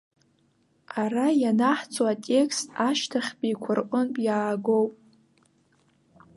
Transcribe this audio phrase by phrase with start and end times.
[1.01, 4.91] Ара ианаҳҵо атекст ашьҭахьтәиқәа рҟынтә иаагоуп.